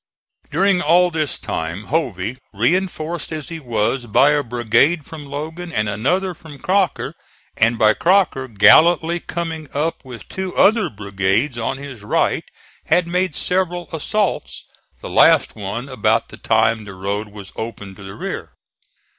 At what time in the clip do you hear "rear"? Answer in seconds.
18.15-18.53